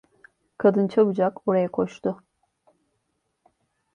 Kadın 0.57 0.87
çabucak 0.87 1.47
oraya 1.47 1.71
koştu. 1.71 2.23